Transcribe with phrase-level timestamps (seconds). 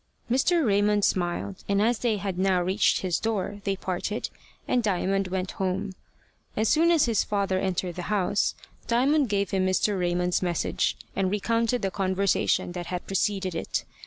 [0.31, 0.65] Mr.
[0.65, 4.31] Raymond smiled, and as they had now reached his door, they parted,
[4.67, 5.93] and Diamond went home.
[6.57, 8.55] As soon as his father entered the house,
[8.87, 9.99] Diamond gave him Mr.
[9.99, 13.85] Raymond's message, and recounted the conversation that had preceded it.